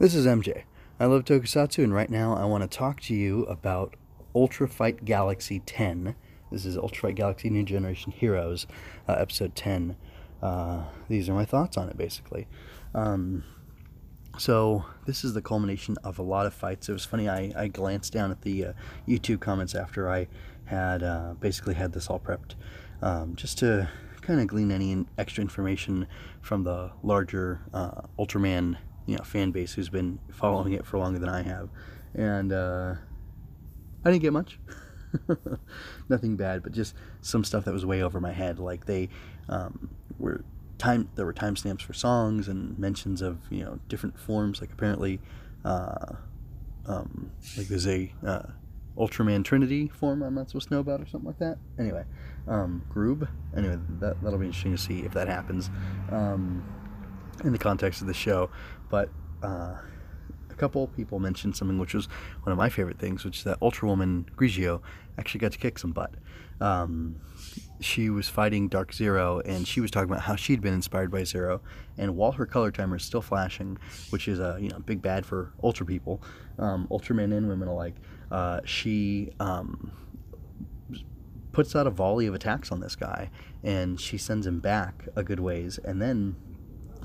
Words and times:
This 0.00 0.14
is 0.14 0.24
MJ. 0.24 0.62
I 0.98 1.04
love 1.04 1.26
Tokusatsu, 1.26 1.84
and 1.84 1.92
right 1.92 2.08
now 2.08 2.34
I 2.34 2.46
want 2.46 2.62
to 2.62 2.78
talk 2.78 3.00
to 3.00 3.14
you 3.14 3.44
about 3.44 3.96
Ultra 4.34 4.66
Fight 4.66 5.04
Galaxy 5.04 5.60
10. 5.66 6.14
This 6.50 6.64
is 6.64 6.78
Ultra 6.78 7.10
Fight 7.10 7.16
Galaxy 7.16 7.50
New 7.50 7.64
Generation 7.64 8.10
Heroes, 8.10 8.66
uh, 9.06 9.12
episode 9.18 9.54
10. 9.54 9.96
Uh, 10.42 10.84
these 11.10 11.28
are 11.28 11.34
my 11.34 11.44
thoughts 11.44 11.76
on 11.76 11.90
it, 11.90 11.98
basically. 11.98 12.48
Um, 12.94 13.44
so, 14.38 14.86
this 15.04 15.22
is 15.22 15.34
the 15.34 15.42
culmination 15.42 15.98
of 16.02 16.18
a 16.18 16.22
lot 16.22 16.46
of 16.46 16.54
fights. 16.54 16.88
It 16.88 16.94
was 16.94 17.04
funny, 17.04 17.28
I, 17.28 17.52
I 17.54 17.68
glanced 17.68 18.14
down 18.14 18.30
at 18.30 18.40
the 18.40 18.68
uh, 18.68 18.72
YouTube 19.06 19.40
comments 19.40 19.74
after 19.74 20.08
I 20.08 20.28
had 20.64 21.02
uh, 21.02 21.34
basically 21.38 21.74
had 21.74 21.92
this 21.92 22.08
all 22.08 22.20
prepped, 22.20 22.54
um, 23.02 23.36
just 23.36 23.58
to 23.58 23.90
kind 24.22 24.40
of 24.40 24.46
glean 24.46 24.70
any 24.70 25.04
extra 25.18 25.42
information 25.42 26.06
from 26.40 26.64
the 26.64 26.90
larger 27.02 27.60
uh, 27.74 28.00
Ultraman 28.18 28.78
you 29.06 29.16
know 29.16 29.24
fan 29.24 29.50
base 29.50 29.74
who's 29.74 29.88
been 29.88 30.18
following 30.30 30.72
it 30.72 30.86
for 30.86 30.98
longer 30.98 31.18
than 31.18 31.28
I 31.28 31.42
have, 31.42 31.68
and 32.14 32.52
uh, 32.52 32.94
I 34.04 34.10
didn't 34.10 34.22
get 34.22 34.32
much. 34.32 34.58
Nothing 36.08 36.36
bad, 36.36 36.62
but 36.62 36.72
just 36.72 36.94
some 37.20 37.44
stuff 37.44 37.64
that 37.64 37.72
was 37.72 37.84
way 37.84 38.02
over 38.02 38.20
my 38.20 38.32
head. 38.32 38.58
Like 38.58 38.86
they 38.86 39.08
um, 39.48 39.90
were 40.18 40.44
time 40.78 41.10
there 41.14 41.26
were 41.26 41.34
timestamps 41.34 41.82
for 41.82 41.92
songs 41.92 42.48
and 42.48 42.78
mentions 42.78 43.22
of 43.22 43.38
you 43.50 43.64
know 43.64 43.78
different 43.88 44.18
forms. 44.18 44.60
Like 44.60 44.72
apparently, 44.72 45.20
uh, 45.64 46.14
um, 46.86 47.30
like 47.56 47.68
there's 47.68 47.86
a 47.86 48.12
uh, 48.26 48.42
Ultraman 48.96 49.44
Trinity 49.44 49.88
form 49.88 50.22
I'm 50.22 50.34
not 50.34 50.48
supposed 50.48 50.68
to 50.68 50.74
know 50.74 50.80
about 50.80 51.00
or 51.00 51.06
something 51.06 51.28
like 51.28 51.38
that. 51.38 51.58
Anyway, 51.78 52.04
um, 52.48 52.82
Grube. 52.92 53.28
Anyway, 53.56 53.78
that 54.00 54.22
that'll 54.22 54.38
be 54.38 54.46
interesting 54.46 54.72
to 54.72 54.78
see 54.78 55.00
if 55.00 55.12
that 55.12 55.28
happens. 55.28 55.70
Um, 56.10 56.64
in 57.44 57.52
the 57.52 57.58
context 57.58 58.00
of 58.00 58.06
the 58.06 58.14
show. 58.14 58.50
But 58.88 59.10
uh, 59.42 59.76
a 60.50 60.54
couple 60.56 60.86
people 60.88 61.18
mentioned 61.18 61.56
something 61.56 61.78
which 61.78 61.94
was 61.94 62.06
one 62.42 62.52
of 62.52 62.58
my 62.58 62.68
favorite 62.68 62.98
things, 62.98 63.24
which 63.24 63.38
is 63.38 63.44
that 63.44 63.58
Ultra 63.62 63.88
Woman 63.88 64.26
Grigio 64.36 64.80
actually 65.18 65.40
got 65.40 65.52
to 65.52 65.58
kick 65.58 65.78
some 65.78 65.92
butt. 65.92 66.14
Um, 66.60 67.16
she 67.80 68.10
was 68.10 68.28
fighting 68.28 68.68
Dark 68.68 68.92
Zero, 68.92 69.40
and 69.40 69.66
she 69.66 69.80
was 69.80 69.90
talking 69.90 70.10
about 70.10 70.22
how 70.24 70.36
she'd 70.36 70.60
been 70.60 70.74
inspired 70.74 71.10
by 71.10 71.24
Zero. 71.24 71.62
And 71.96 72.16
while 72.16 72.32
her 72.32 72.44
color 72.44 72.70
timer 72.70 72.96
is 72.96 73.04
still 73.04 73.22
flashing, 73.22 73.78
which 74.10 74.28
is 74.28 74.38
a 74.38 74.58
you 74.60 74.68
know 74.68 74.78
big 74.80 75.00
bad 75.00 75.24
for 75.24 75.52
Ultra 75.62 75.86
people, 75.86 76.22
um, 76.58 76.86
Ultramen 76.90 77.36
and 77.36 77.48
women 77.48 77.68
alike, 77.68 77.94
uh, 78.30 78.60
she 78.64 79.30
um, 79.40 79.92
puts 81.52 81.74
out 81.74 81.86
a 81.86 81.90
volley 81.90 82.26
of 82.26 82.34
attacks 82.34 82.70
on 82.70 82.80
this 82.80 82.94
guy, 82.94 83.30
and 83.62 83.98
she 83.98 84.18
sends 84.18 84.46
him 84.46 84.60
back 84.60 85.08
a 85.16 85.22
good 85.22 85.40
ways, 85.40 85.78
and 85.82 86.00
then 86.02 86.36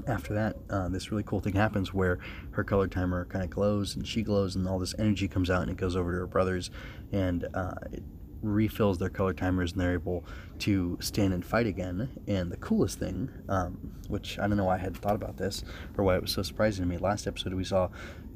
after 0.07 0.33
that, 0.33 0.57
uh, 0.69 0.89
this 0.89 1.11
really 1.11 1.23
cool 1.23 1.39
thing 1.39 1.53
happens 1.53 1.93
where 1.93 2.19
her 2.51 2.63
color 2.63 2.87
timer 2.87 3.25
kind 3.25 3.43
of 3.43 3.49
glows 3.49 3.95
and 3.95 4.07
she 4.07 4.23
glows, 4.23 4.55
and 4.55 4.67
all 4.67 4.79
this 4.79 4.95
energy 4.97 5.27
comes 5.27 5.49
out 5.49 5.61
and 5.61 5.71
it 5.71 5.77
goes 5.77 5.95
over 5.95 6.11
to 6.11 6.17
her 6.19 6.27
brothers, 6.27 6.71
and 7.11 7.47
uh, 7.53 7.75
it 7.91 8.03
refills 8.41 8.97
their 8.97 9.09
color 9.09 9.33
timers, 9.33 9.71
and 9.71 9.81
they're 9.81 9.93
able 9.93 10.23
to 10.59 10.97
stand 11.01 11.33
and 11.33 11.45
fight 11.45 11.65
again. 11.65 12.09
And 12.27 12.51
the 12.51 12.57
coolest 12.57 12.99
thing, 12.99 13.29
um, 13.49 13.95
which 14.07 14.37
I 14.39 14.47
don't 14.47 14.57
know 14.57 14.65
why 14.65 14.75
I 14.75 14.79
hadn't 14.79 14.97
thought 14.97 15.15
about 15.15 15.37
this 15.37 15.63
or 15.97 16.03
why 16.03 16.15
it 16.15 16.21
was 16.21 16.31
so 16.31 16.43
surprising 16.43 16.85
to 16.85 16.89
me, 16.89 16.97
last 16.97 17.27
episode 17.27 17.53
we 17.53 17.63
saw 17.63 17.89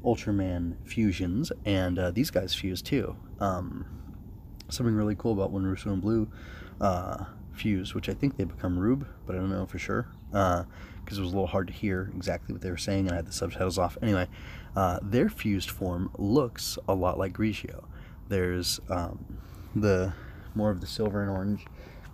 Ultraman 0.04 0.76
fusions, 0.84 1.52
and 1.64 1.98
uh, 1.98 2.10
these 2.10 2.30
guys 2.30 2.54
fuse 2.54 2.82
too. 2.82 3.16
Um, 3.38 3.86
something 4.68 4.94
really 4.94 5.14
cool 5.14 5.32
about 5.32 5.50
when 5.52 5.66
Rosso 5.66 5.92
and 5.92 6.02
Blu 6.02 6.30
uh, 6.80 7.24
fuse, 7.52 7.94
which 7.94 8.08
I 8.08 8.14
think 8.14 8.36
they 8.36 8.44
become 8.44 8.78
Ruebe, 8.78 9.06
but 9.26 9.36
I 9.36 9.38
don't 9.38 9.50
know 9.50 9.66
for 9.66 9.78
sure 9.78 10.08
because 10.30 10.64
uh, 10.64 10.64
it 11.06 11.20
was 11.20 11.32
a 11.32 11.34
little 11.34 11.46
hard 11.46 11.66
to 11.68 11.72
hear 11.72 12.10
exactly 12.16 12.52
what 12.52 12.62
they 12.62 12.70
were 12.70 12.76
saying, 12.76 13.06
and 13.06 13.12
I 13.12 13.16
had 13.16 13.26
the 13.26 13.32
subtitles 13.32 13.78
off. 13.78 13.98
Anyway, 14.02 14.28
uh, 14.76 14.98
their 15.02 15.28
fused 15.28 15.70
form 15.70 16.10
looks 16.18 16.78
a 16.88 16.94
lot 16.94 17.18
like 17.18 17.32
Grigio. 17.32 17.84
There's 18.28 18.80
um, 18.88 19.38
the 19.74 20.12
more 20.54 20.70
of 20.70 20.80
the 20.80 20.86
silver 20.86 21.22
and 21.22 21.30
orange, 21.30 21.64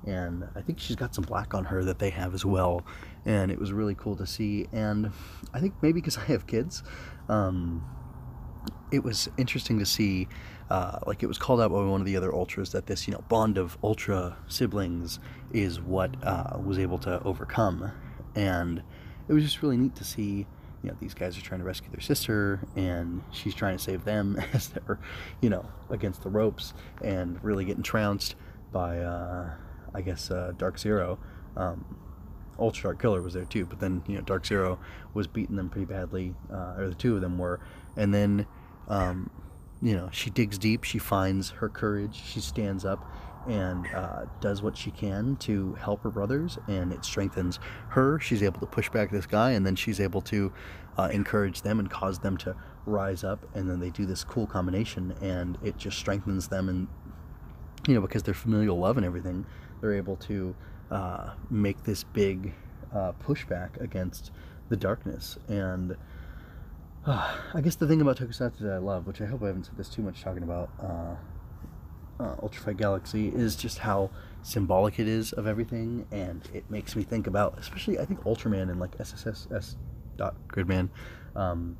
and 0.07 0.49
I 0.55 0.63
think 0.63 0.79
she's 0.79 0.97
got 0.97 1.15
some 1.15 1.25
black 1.25 1.55
on 1.55 1.67
her 1.67 1.85
that 1.85 1.99
they 1.99 2.11
have 2.11 2.35
as 2.35 2.45
well. 2.45 2.85
And 3.25 3.51
it 3.51 3.59
was 3.59 3.73
really 3.73 3.95
cool 3.95 4.17
to 4.17 4.27
see. 4.27 4.67
And 4.73 5.11
I 5.53 5.61
think 5.61 5.75
maybe 5.83 6.01
because 6.01 6.17
I 6.19 6.25
have 6.25 6.47
kids, 6.47 6.83
um, 7.29 7.85
it 8.91 9.03
was 9.03 9.29
interesting 9.37 9.79
to 9.79 9.87
see. 9.87 10.29
Uh, 10.69 10.99
like 11.07 11.23
it 11.23 11.27
was 11.27 11.39
called 11.39 11.61
out 11.61 11.71
by 11.71 11.81
one 11.81 12.01
of 12.01 12.07
the 12.07 12.17
other 12.17 12.35
ultras 12.35 12.73
that 12.73 12.87
this 12.87 13.07
you 13.07 13.15
know 13.15 13.23
bond 13.29 13.57
of 13.57 13.79
ultra 13.85 14.37
siblings 14.49 15.21
is 15.53 15.81
what 15.81 16.17
uh, 16.25 16.59
was 16.61 16.77
able 16.77 16.99
to 16.99 17.23
overcome 17.23 17.93
and 18.37 18.83
it 19.29 19.33
was 19.33 19.43
just 19.43 19.63
really 19.63 19.77
neat 19.77 19.97
to 19.97 20.05
see 20.05 20.47
you 20.83 20.91
know 20.91 20.97
these 21.01 21.15
guys 21.15 21.37
are 21.37 21.41
trying 21.41 21.59
to 21.59 21.67
rescue 21.67 21.91
their 21.91 22.01
sister 22.01 22.61
and 22.77 23.23
she's 23.33 23.55
trying 23.55 23.77
to 23.77 23.83
save 23.83 24.05
them 24.05 24.41
as 24.53 24.69
they're 24.69 25.01
you 25.41 25.51
know 25.51 25.67
against 25.91 26.23
the 26.23 26.31
ropes 26.31 26.75
and 27.03 27.43
really 27.43 27.65
getting 27.65 27.83
trounced 27.83 28.37
by 28.73 28.99
uh, 29.01 29.51
i 29.95 30.01
guess 30.01 30.31
uh, 30.31 30.53
dark 30.57 30.79
zero. 30.79 31.19
Um, 31.57 31.85
ultra 32.59 32.85
dark 32.85 33.03
killer 33.03 33.21
was 33.21 33.35
there 33.35 33.45
too 33.45 33.67
but 33.67 33.81
then 33.81 34.03
you 34.07 34.15
know 34.15 34.21
dark 34.23 34.47
zero 34.47 34.79
was 35.17 35.27
beating 35.27 35.57
them 35.57 35.69
pretty 35.69 35.87
badly 35.87 36.35
uh, 36.53 36.75
or 36.77 36.89
the 36.89 36.95
two 36.95 37.17
of 37.17 37.23
them 37.23 37.39
were. 37.39 37.59
And 37.97 38.15
then 38.15 38.47
um, 38.87 39.31
you 39.83 39.95
know 39.95 40.09
she 40.13 40.31
digs 40.31 40.59
deep 40.59 40.85
she 40.85 40.99
finds 40.99 41.51
her 41.51 41.69
courage 41.69 42.23
she 42.25 42.41
stands 42.41 42.85
up 42.85 43.11
and 43.49 43.87
uh, 43.95 44.25
does 44.41 44.63
what 44.63 44.77
she 44.77 44.91
can 44.91 45.37
to 45.37 45.75
help 45.75 46.03
her 46.03 46.11
brothers, 46.11 46.59
and 46.67 46.93
it 46.93 47.05
strengthens 47.05 47.59
her. 47.91 48.19
She's 48.19 48.43
able 48.43 48.61
to 48.61 48.67
push 48.67 48.91
back 48.91 49.11
this 49.11 49.27
guy, 49.27 49.53
and 49.53 49.65
then 49.65 49.77
she's 49.77 50.01
able 50.01 50.21
to 50.23 50.53
uh, 50.99 51.09
encourage 51.13 51.63
them 51.63 51.79
and 51.79 51.91
cause 51.91 52.19
them 52.19 52.37
to 52.39 52.57
rise 52.87 53.25
up, 53.25 53.47
and 53.55 53.71
then 53.71 53.81
they 53.81 53.91
do 53.91 54.07
this 54.07 54.25
cool 54.25 54.47
combination, 54.47 55.15
and 55.21 55.59
it 55.63 55.77
just 55.77 55.99
strengthens 55.99 56.49
them, 56.49 56.69
and 56.69 56.89
you 57.87 57.95
know 57.95 58.01
because 58.01 58.23
they're 58.23 58.35
familial 58.35 58.79
love 58.79 58.97
and 58.97 59.07
everything, 59.07 59.47
they're 59.81 59.95
able 59.95 60.17
to 60.17 60.55
uh, 60.91 61.31
make 61.51 61.85
this 61.85 62.03
big 62.05 62.53
uh, 62.93 63.13
pushback 63.25 63.81
against 63.81 64.33
the 64.69 64.77
darkness, 64.77 65.39
and 65.49 65.97
I 67.55 67.61
guess 67.63 67.77
the 67.77 67.87
thing 67.87 68.01
about 68.01 68.17
Tokusatsu 68.17 68.59
that 68.61 68.73
I 68.73 68.79
love, 68.79 69.07
which 69.07 69.21
I 69.21 69.27
hope 69.27 69.43
I 69.45 69.47
haven't 69.47 69.67
said 69.67 69.77
this 69.77 69.89
too 69.89 70.03
much 70.03 70.23
talking 70.23 70.43
about 70.43 70.71
uh, 70.83 71.15
uh, 72.21 72.73
Galaxy 72.73 73.29
is 73.29 73.55
just 73.55 73.79
how 73.79 74.11
symbolic 74.43 74.99
it 74.99 75.07
is 75.07 75.33
of 75.33 75.47
everything, 75.47 76.05
and 76.11 76.43
it 76.53 76.69
makes 76.69 76.97
me 76.97 77.05
think 77.05 77.29
about, 77.29 77.57
especially 77.61 78.01
I 78.01 78.05
think 78.05 78.25
Ultraman 78.25 78.71
and 78.71 78.81
like 78.81 78.99
SSS 78.99 79.77
dot 80.17 80.35
Gridman, 80.49 80.89
um, 81.37 81.79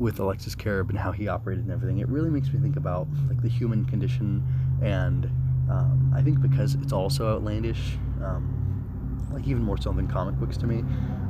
with 0.00 0.18
Alexis 0.18 0.56
Kerib 0.56 0.88
and 0.88 0.98
how 0.98 1.12
he 1.12 1.28
operated 1.28 1.62
and 1.64 1.72
everything. 1.72 2.00
It 2.00 2.08
really 2.08 2.30
makes 2.30 2.52
me 2.52 2.58
think 2.58 2.74
about 2.74 3.06
like 3.28 3.40
the 3.40 3.48
human 3.48 3.84
condition, 3.84 4.42
and 4.82 5.26
um, 5.70 6.12
I 6.12 6.22
think 6.22 6.40
because 6.40 6.74
it's 6.74 6.92
also 6.92 7.36
outlandish, 7.36 7.98
um, 8.24 9.30
like 9.32 9.46
even 9.46 9.62
more 9.62 9.80
so 9.80 9.92
than 9.92 10.08
comic 10.08 10.34
books 10.40 10.56
to 10.56 10.66
me, 10.66 10.82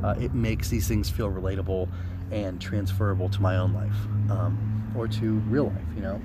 uh, 0.03 0.14
it 0.19 0.32
makes 0.32 0.70
these 0.70 0.88
things 0.88 1.10
feel 1.10 1.31
relatable 1.31 1.91
and 2.34 2.61
transferable 2.61 3.28
to 3.28 3.41
my 3.41 3.56
own 3.56 3.72
life 3.72 3.97
um, 4.28 4.93
or 4.97 5.06
to 5.06 5.34
real 5.49 5.67
life. 5.67 5.84
You 5.95 6.03
know, 6.03 6.21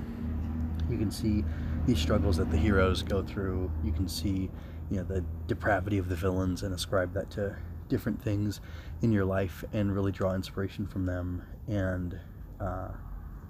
you 0.90 0.98
can 0.98 1.10
see 1.10 1.44
these 1.86 2.00
struggles 2.00 2.36
that 2.38 2.50
the 2.50 2.56
heroes 2.56 3.02
go 3.02 3.22
through. 3.22 3.70
You 3.84 3.92
can 3.92 4.08
see, 4.08 4.50
you 4.90 4.96
know, 4.96 5.04
the 5.04 5.24
depravity 5.46 5.98
of 5.98 6.08
the 6.08 6.16
villains 6.16 6.64
and 6.64 6.74
ascribe 6.74 7.14
that 7.14 7.30
to 7.32 7.56
different 7.88 8.20
things 8.22 8.60
in 9.02 9.12
your 9.12 9.24
life 9.24 9.64
and 9.72 9.94
really 9.94 10.10
draw 10.10 10.34
inspiration 10.34 10.86
from 10.86 11.06
them. 11.06 11.44
And 11.68 12.18
uh, 12.60 12.88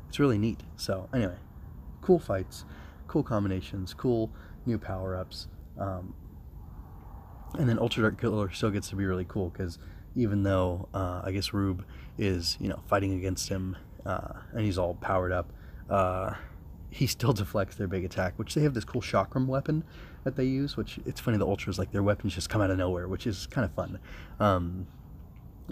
it's 0.08 0.20
really 0.20 0.38
neat. 0.38 0.60
So 0.76 1.08
anyway, 1.14 1.38
cool 2.02 2.18
fights, 2.18 2.66
cool 3.08 3.22
combinations, 3.22 3.94
cool 3.94 4.30
new 4.66 4.78
power 4.78 5.16
ups. 5.16 5.48
Um, 5.78 6.14
and 7.58 7.66
then 7.66 7.78
Ultra 7.78 8.02
Dark 8.02 8.20
Killer 8.20 8.50
still 8.52 8.70
gets 8.70 8.90
to 8.90 8.96
be 8.96 9.06
really 9.06 9.24
cool 9.26 9.48
because 9.48 9.78
even 10.16 10.42
though 10.42 10.88
uh, 10.94 11.22
I 11.24 11.32
guess 11.32 11.50
Ruebe 11.50 11.84
is 12.18 12.56
you 12.60 12.68
know 12.68 12.80
fighting 12.86 13.14
against 13.14 13.48
him 13.48 13.76
uh, 14.04 14.34
and 14.52 14.64
he's 14.64 14.78
all 14.78 14.94
powered 14.94 15.32
up, 15.32 15.52
uh, 15.88 16.34
he 16.90 17.06
still 17.06 17.32
deflects 17.34 17.76
their 17.76 17.88
big 17.88 18.04
attack, 18.04 18.34
which 18.38 18.54
they 18.54 18.62
have 18.62 18.74
this 18.74 18.84
cool 18.84 19.00
chakram 19.00 19.46
weapon 19.46 19.84
that 20.24 20.36
they 20.36 20.44
use, 20.44 20.76
which 20.76 20.98
it's 21.06 21.20
funny 21.20 21.38
the 21.38 21.46
ultras 21.46 21.78
like 21.78 21.92
their 21.92 22.02
weapons 22.02 22.34
just 22.34 22.50
come 22.50 22.60
out 22.60 22.70
of 22.70 22.78
nowhere, 22.78 23.08
which 23.08 23.26
is 23.26 23.46
kind 23.46 23.64
of 23.64 23.72
fun. 23.72 23.98
Um, 24.38 24.86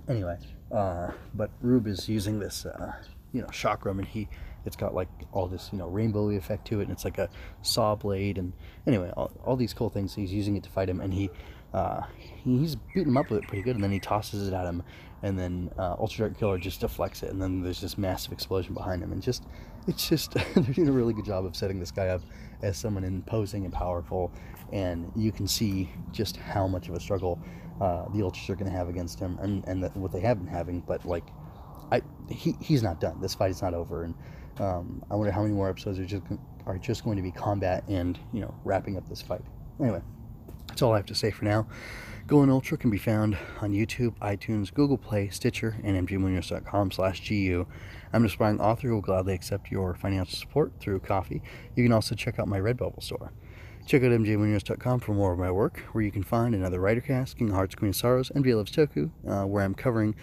anyway, 0.08 0.38
uh, 0.72 1.10
but 1.34 1.50
Ruebe 1.62 1.88
is 1.88 2.08
using 2.08 2.38
this, 2.38 2.64
uh, 2.64 2.92
you 3.32 3.42
know, 3.42 3.48
chakram, 3.48 3.98
and 3.98 4.06
he 4.06 4.28
it's 4.68 4.76
got 4.76 4.94
like 4.94 5.08
all 5.32 5.48
this 5.48 5.70
you 5.72 5.78
know 5.78 5.90
rainbowy 5.90 6.36
effect 6.36 6.66
to 6.68 6.78
it, 6.78 6.84
and 6.84 6.92
it's 6.92 7.04
like 7.04 7.18
a 7.18 7.28
saw 7.62 7.96
blade, 7.96 8.38
and 8.38 8.52
anyway, 8.86 9.10
all, 9.16 9.32
all 9.44 9.56
these 9.56 9.74
cool 9.74 9.90
things. 9.90 10.14
He's 10.14 10.32
using 10.32 10.56
it 10.56 10.62
to 10.62 10.70
fight 10.70 10.88
him, 10.88 11.00
and 11.00 11.12
he 11.12 11.30
uh, 11.74 12.02
he's 12.44 12.76
beating 12.76 13.08
him 13.08 13.16
up 13.16 13.30
with 13.30 13.42
it 13.42 13.48
pretty 13.48 13.62
good, 13.62 13.74
and 13.74 13.82
then 13.82 13.90
he 13.90 13.98
tosses 13.98 14.46
it 14.46 14.54
at 14.54 14.64
him, 14.64 14.82
and 15.22 15.38
then 15.38 15.70
uh, 15.78 15.96
Ultra 15.98 16.28
Dark 16.28 16.38
Killer 16.38 16.58
just 16.58 16.80
deflects 16.80 17.22
it, 17.22 17.30
and 17.30 17.42
then 17.42 17.62
there's 17.62 17.80
this 17.80 17.98
massive 17.98 18.32
explosion 18.32 18.74
behind 18.74 19.02
him, 19.02 19.12
and 19.12 19.22
just 19.22 19.44
it's 19.86 20.08
just 20.08 20.32
they're 20.54 20.62
doing 20.62 20.88
a 20.88 20.92
really 20.92 21.14
good 21.14 21.24
job 21.24 21.44
of 21.44 21.56
setting 21.56 21.80
this 21.80 21.90
guy 21.90 22.08
up 22.08 22.22
as 22.62 22.76
someone 22.76 23.04
imposing 23.04 23.64
and 23.64 23.72
powerful, 23.72 24.30
and 24.72 25.10
you 25.16 25.32
can 25.32 25.48
see 25.48 25.90
just 26.12 26.36
how 26.36 26.66
much 26.66 26.88
of 26.88 26.94
a 26.94 27.00
struggle 27.00 27.38
uh, 27.80 28.06
the 28.14 28.22
Ultras 28.22 28.48
are 28.50 28.56
going 28.56 28.70
to 28.70 28.76
have 28.76 28.88
against 28.88 29.18
him, 29.18 29.38
and 29.40 29.66
and 29.66 29.82
the, 29.82 29.88
what 29.90 30.12
they 30.12 30.20
have 30.20 30.38
been 30.38 30.52
having, 30.52 30.80
but 30.80 31.04
like 31.04 31.24
I 31.90 32.02
he, 32.30 32.54
he's 32.60 32.82
not 32.82 33.00
done. 33.00 33.20
This 33.20 33.34
fight 33.34 33.50
is 33.50 33.62
not 33.62 33.74
over, 33.74 34.04
and 34.04 34.14
um, 34.60 35.04
I 35.10 35.14
wonder 35.14 35.32
how 35.32 35.42
many 35.42 35.54
more 35.54 35.68
episodes 35.68 35.98
are 35.98 36.04
just 36.04 36.22
are 36.66 36.78
just 36.78 37.04
going 37.04 37.16
to 37.16 37.22
be 37.22 37.30
combat 37.30 37.84
and 37.88 38.18
you 38.32 38.40
know 38.40 38.54
wrapping 38.64 38.96
up 38.96 39.08
this 39.08 39.22
fight. 39.22 39.42
Anyway, 39.80 40.02
that's 40.66 40.82
all 40.82 40.92
I 40.92 40.96
have 40.96 41.06
to 41.06 41.14
say 41.14 41.30
for 41.30 41.44
now. 41.44 41.66
Going 42.26 42.50
Ultra 42.50 42.76
can 42.76 42.90
be 42.90 42.98
found 42.98 43.38
on 43.62 43.72
YouTube, 43.72 44.14
iTunes, 44.18 44.72
Google 44.72 44.98
Play, 44.98 45.30
Stitcher, 45.30 45.78
and 45.82 46.06
mjmunoz.com 46.06 46.90
slash 46.90 47.26
GU. 47.26 47.66
I'm 48.12 48.20
an 48.22 48.26
aspiring 48.26 48.60
author 48.60 48.88
who 48.88 48.94
will 48.94 49.00
gladly 49.00 49.32
accept 49.32 49.70
your 49.70 49.94
financial 49.94 50.36
support 50.36 50.72
through 50.78 51.00
coffee. 51.00 51.40
You 51.74 51.84
can 51.84 51.92
also 51.92 52.14
check 52.14 52.38
out 52.38 52.46
my 52.46 52.60
Redbubble 52.60 53.02
store. 53.02 53.32
Check 53.88 54.02
out 54.02 54.10
mjmunoz.com 54.10 55.00
for 55.00 55.14
more 55.14 55.32
of 55.32 55.38
my 55.38 55.50
work, 55.50 55.78
where 55.92 56.04
you 56.04 56.10
can 56.10 56.22
find 56.22 56.54
another 56.54 56.78
writer 56.78 57.00
cast, 57.00 57.38
King 57.38 57.48
Hearts, 57.48 57.74
Queen 57.74 57.88
of 57.88 57.96
Sorrows, 57.96 58.30
and 58.34 58.44
Loves 58.44 58.70
Toku, 58.70 59.10
uh, 59.26 59.46
where 59.46 59.64
I'm 59.64 59.74
covering 59.74 60.14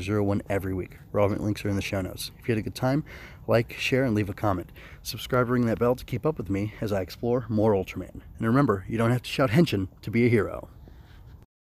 Zero 0.00 0.22
One 0.22 0.40
every 0.48 0.72
week. 0.72 0.98
Relevant 1.10 1.42
links 1.42 1.64
are 1.64 1.68
in 1.68 1.74
the 1.74 1.82
show 1.82 2.00
notes. 2.00 2.30
If 2.38 2.46
you 2.46 2.52
had 2.52 2.60
a 2.60 2.62
good 2.62 2.76
time, 2.76 3.02
like, 3.48 3.72
share, 3.72 4.04
and 4.04 4.14
leave 4.14 4.28
a 4.28 4.32
comment. 4.32 4.70
Subscribe 5.02 5.48
ring 5.48 5.66
that 5.66 5.80
bell 5.80 5.96
to 5.96 6.04
keep 6.04 6.24
up 6.24 6.38
with 6.38 6.48
me 6.48 6.74
as 6.80 6.92
I 6.92 7.00
explore 7.00 7.44
more 7.48 7.72
Ultraman. 7.72 8.20
And 8.38 8.46
remember, 8.46 8.84
you 8.88 8.98
don't 8.98 9.10
have 9.10 9.22
to 9.22 9.30
shout 9.30 9.50
Henshin 9.58 9.88
to 10.02 10.10
be 10.12 10.26
a 10.26 10.28
hero. 10.28 10.68